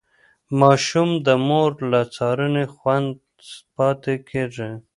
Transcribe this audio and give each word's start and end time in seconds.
ماشوم 0.59 1.09
د 1.25 1.27
مور 1.47 1.71
له 1.91 2.01
څارنې 2.15 2.65
خوندي 2.75 3.15
پاتې 3.75 4.15
کېږي. 4.29 4.71